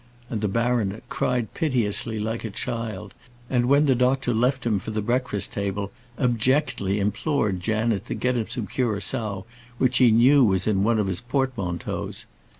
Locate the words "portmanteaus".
11.21-12.25